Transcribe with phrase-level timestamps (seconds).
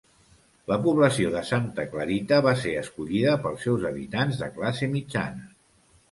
[0.69, 5.45] La població de Santa Clarita va ser escollida pels seus habitants de classe mitjana.